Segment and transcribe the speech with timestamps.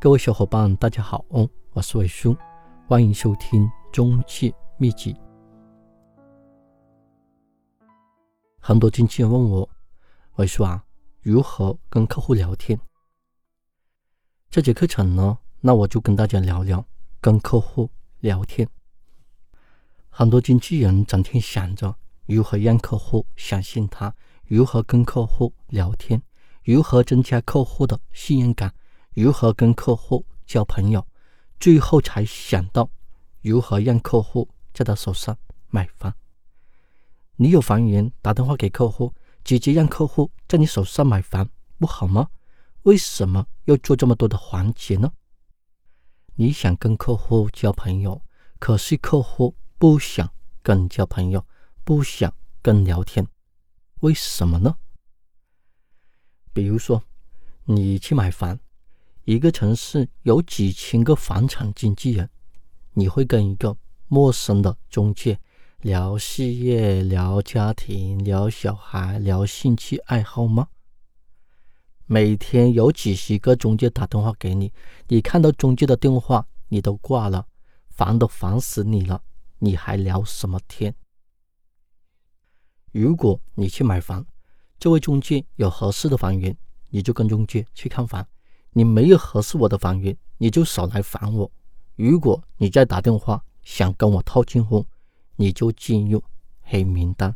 [0.00, 1.24] 各位小伙伴，大家好，
[1.72, 2.36] 我是伟叔，
[2.86, 5.12] 欢迎收听中介秘籍。
[8.60, 9.68] 很多经纪人问我，
[10.36, 10.84] 伟叔啊，
[11.20, 12.78] 如何跟客户聊天？
[14.48, 16.84] 这节课程呢，那我就跟大家聊聊
[17.20, 17.90] 跟客户
[18.20, 18.68] 聊天。
[20.08, 21.92] 很多经纪人整天想着
[22.26, 24.14] 如何让客户相信他，
[24.46, 26.22] 如何跟客户聊天，
[26.62, 28.72] 如何增加客户的信任感。
[29.20, 31.04] 如何跟客户交朋友，
[31.58, 32.88] 最后才想到
[33.42, 35.36] 如何让客户在他手上
[35.70, 36.14] 买房。
[37.34, 42.28] 你有房源打电话给客户，直接让客户在你手上买房，不好吗？
[42.82, 45.12] 为什么要做这么多的环节呢？
[46.36, 48.22] 你想跟客户交朋友，
[48.60, 50.32] 可是客户不想
[50.62, 51.44] 跟你交朋友，
[51.82, 52.32] 不想
[52.62, 53.26] 跟你聊天，
[53.98, 54.76] 为什么呢？
[56.52, 57.02] 比如说，
[57.64, 58.56] 你去买房。
[59.28, 62.30] 一个城市有几千个房产经纪人，
[62.94, 63.76] 你会跟一个
[64.06, 65.38] 陌生的中介
[65.82, 70.68] 聊事业、聊家庭、聊小孩、聊兴趣爱好吗？
[72.06, 74.72] 每天有几十个中介打电话给你，
[75.08, 77.46] 你看到中介的电话你都挂了，
[77.90, 79.22] 烦都烦死你了，
[79.58, 80.94] 你还聊什么天？
[82.92, 84.24] 如果你去买房，
[84.78, 86.56] 这位中介有合适的房源，
[86.88, 88.26] 你就跟中介去看房。
[88.78, 91.50] 你没有合适我的房源，你就少来烦我。
[91.96, 94.86] 如果你再打电话想跟我套近乎，
[95.34, 96.22] 你就进入
[96.60, 97.34] 黑名单。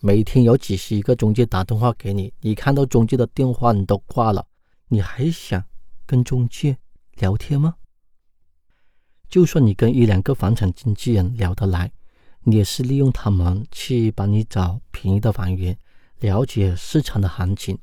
[0.00, 4.44] 每天有几十个中介打电话给你，你看到中介的电话你都挂了，
[4.88, 5.64] 你还想
[6.04, 6.76] 跟中介
[7.18, 7.76] 聊天吗？
[9.28, 11.92] 就算你跟一两个房产经纪人聊得来，
[12.42, 15.78] 你也是利用他们去帮你找便宜的房源，
[16.18, 17.78] 了解市场的行情。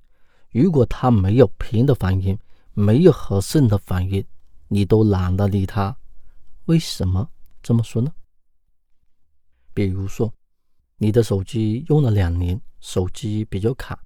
[0.54, 2.38] 如果他没有平的反应，
[2.74, 4.24] 没有合适的反应，
[4.68, 5.98] 你都懒得理他，
[6.66, 7.28] 为什么
[7.62, 8.14] 这么说呢？
[9.74, 10.32] 比如说，
[10.98, 14.00] 你的手机用了两年，手机比较卡，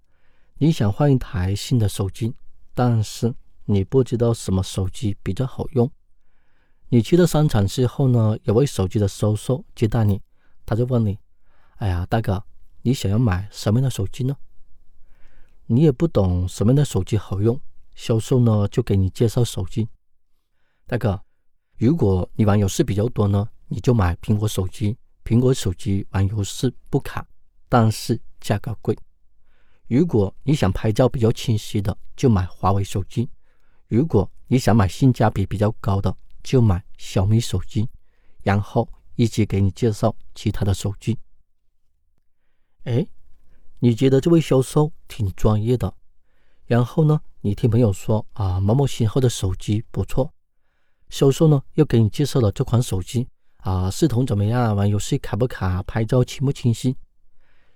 [0.58, 2.34] 你想换一台新的手机，
[2.74, 3.34] 但是
[3.66, 5.92] 你不知道什么手机比较好用。
[6.88, 10.22] 你去了商场之后呢，有位手机的销售接待你，
[10.66, 11.20] 他就问你
[11.76, 12.42] ：“哎呀，大哥，
[12.84, 14.34] 你想要买什么样的手机呢？”
[15.70, 17.60] 你也不懂什么样的手机好用，
[17.94, 19.90] 销售呢就给你介绍手机。
[20.86, 21.22] 大哥，
[21.78, 24.98] 如果你玩游戏比较多呢，你就买苹果手机。
[25.26, 27.28] 苹果手机玩游戏不卡，
[27.68, 28.98] 但是价格贵。
[29.90, 33.30] 如果你想拍照比较清晰的，就买华为手机。
[33.90, 37.90] 如果你想买性价比比较高的，就买小米手机。
[38.42, 41.20] 然后一直给你介绍其他的手机。
[42.86, 43.06] 哎。
[43.80, 45.94] 你觉得这位销售挺专业的，
[46.66, 50.34] 然后呢，你听朋友说啊，某某型号的手机不错，
[51.10, 53.28] 销售呢又给你介绍了这款手机
[53.58, 54.76] 啊，系统怎么样？
[54.76, 55.84] 玩游戏卡不卡？
[55.84, 56.96] 拍照清不清晰？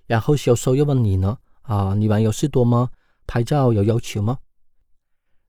[0.07, 2.89] 然后销售又问你呢啊，你玩游戏多吗？
[3.27, 4.39] 拍照有要求吗？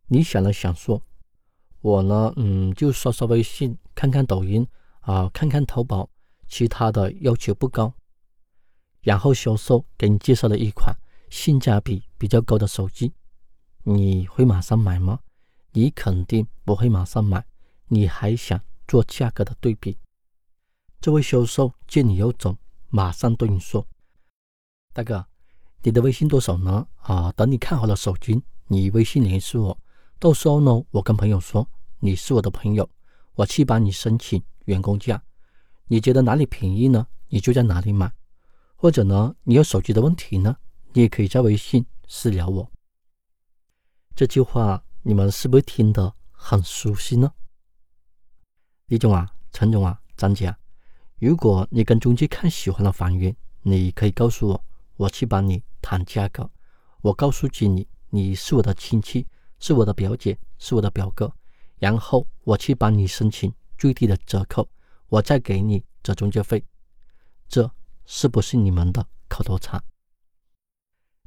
[0.09, 1.01] 你想了想说，
[1.81, 4.67] 我呢，嗯，就刷刷微信，看看抖音
[5.01, 6.11] 啊，看看淘宝，
[6.47, 7.95] 其他的要求不高。
[9.03, 10.97] 然后销售给你介绍了一款
[11.29, 13.13] 性价比比较高的手机，
[13.83, 15.19] 你会马上买吗？
[15.73, 17.45] 你肯定不会马上买，
[17.89, 19.99] 你还想做价格的对比。
[21.01, 22.57] 这位销售见你要走，
[22.91, 23.85] 马上对你说
[24.95, 25.27] ：“大哥，
[25.83, 26.87] 你的微信多少呢？
[26.99, 29.77] 啊，等你看好了手机，你微信联系我，
[30.21, 32.89] 到时候呢，我跟朋友说你是我的朋友，
[33.35, 35.21] 我去帮你申请员工价。
[35.87, 37.09] 你觉得哪里便宜呢？
[37.29, 38.13] 你就在哪里买。”
[38.83, 40.57] 或者呢，你有手机的问题呢，
[40.93, 42.69] 你也可以在微信私聊我。
[44.17, 47.33] 这句话你们是不是听得很熟悉呢？
[48.87, 50.53] 李总啊，陈总啊，张姐，
[51.21, 53.33] 如果你跟中介看喜欢的房源，
[53.63, 54.65] 你可以告诉我，
[54.97, 56.51] 我去帮你谈价格。
[57.03, 59.25] 我告诉经理，你是我的亲戚，
[59.61, 61.33] 是我的表姐，是我的表哥，
[61.79, 64.69] 然后我去帮你申请最低的折扣，
[65.07, 66.65] 我再给你折中介费。
[67.49, 67.71] 这。
[68.05, 69.83] 是不是你们的口头禅？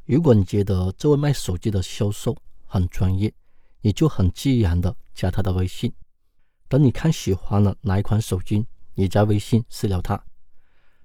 [0.05, 3.33] 如果你觉得这位卖手机的销售很专业，
[3.81, 5.91] 你就很自然的加他的微信。
[6.67, 10.23] 等你看喜欢了哪一款手机，你加微信私聊他。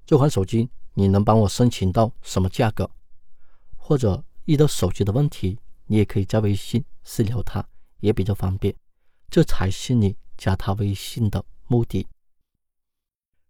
[0.05, 2.91] 这款手机你能帮我申请到什么价格？
[3.77, 7.67] 或者遇到手机的问题，你也可以在微信私聊他，
[8.01, 8.75] 也比较方便。
[9.31, 12.07] 这才是你加他微信的目的。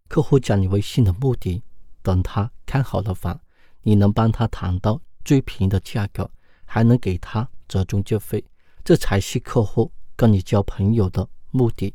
[0.09, 1.63] 客户加你微信的目的。
[2.03, 3.41] 等他看好了房，
[3.83, 6.31] 你能帮他谈到最便宜的价格，
[6.65, 8.45] 还能给他折中介费，
[8.85, 11.95] 这才是客户跟你交朋友的目的。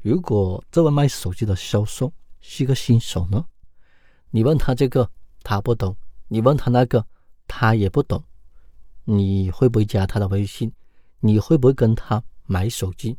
[0.00, 3.46] 如果这位卖手机的销售是个新手呢？
[4.30, 5.10] 你问他这个，
[5.42, 5.94] 他不懂；
[6.28, 7.06] 你问他那个，
[7.46, 8.24] 他也不懂。
[9.04, 10.72] 你会不会加他的微信？
[11.20, 13.16] 你会不会跟他买手机？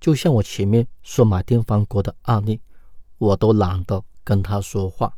[0.00, 2.60] 就像我前面说买电饭锅的案例，
[3.18, 5.12] 我都懒得跟他说话。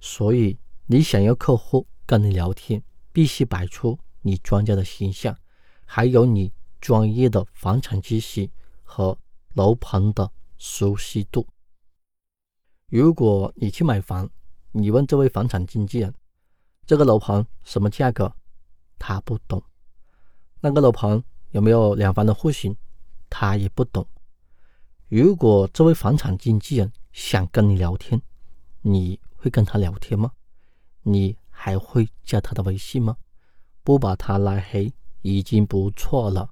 [0.00, 2.82] 所以，你想要客户跟你聊天，
[3.12, 5.36] 必须摆出你专家的形象，
[5.84, 6.50] 还有你
[6.80, 8.48] 专业的房产知识
[8.82, 9.18] 和
[9.52, 11.46] 楼盘的熟悉度。
[12.88, 14.30] 如果你去买房，
[14.72, 16.14] 你问这位房产经纪人，
[16.86, 18.34] 这个楼盘什么价格，
[18.98, 19.60] 他不懂；
[20.62, 22.74] 那个楼盘有没有两房的户型？
[23.28, 24.06] 他也不懂。
[25.16, 28.20] 如果这位房产经纪人想跟你聊天，
[28.82, 30.32] 你会跟他聊天吗？
[31.02, 33.16] 你还会加他的微信吗？
[33.84, 36.50] 不把他拉黑已经不错了。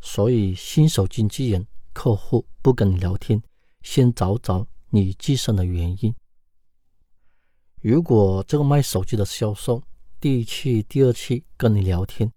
[0.00, 3.42] 所以，新手经纪人客户不跟你聊天，
[3.82, 6.14] 先找找你自身的原因。
[7.80, 9.82] 如果这个卖手机的销售
[10.20, 12.32] 第一期、第二期跟你聊天，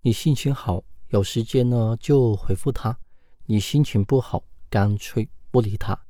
[0.00, 0.82] 你心情好。
[1.08, 2.98] 有时间呢就回复他，
[3.44, 4.42] 你心情不好
[4.72, 6.06] 干脆不理他，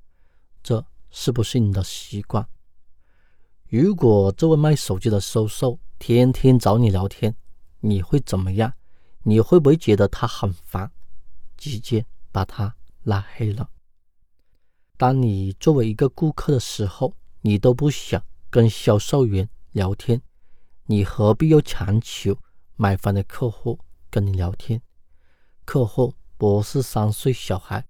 [0.62, 2.48] 这是不是你的习惯？
[3.68, 7.34] 如果这位卖手机的销售天天找你聊天，
[7.80, 8.72] 你会怎么样？
[9.24, 10.92] 你会不会觉得他很烦，
[11.56, 13.68] 直接把他拉黑了？
[14.96, 20.22] 当你作为一个顾客的时候，你都不想跟销售员聊天，
[20.86, 22.38] 你何必要强求
[22.76, 24.80] 买房的客户跟你聊天？
[25.64, 27.84] 客户不是三岁小孩，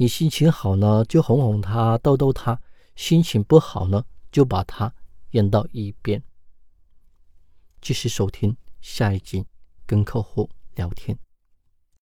[0.00, 2.60] 你心情好呢就哄哄他、逗逗他；
[2.94, 4.94] 心情不好呢就把他
[5.32, 6.22] 扔到一边。
[7.80, 9.44] 继续收听下一集，
[9.86, 11.18] 跟客户聊天。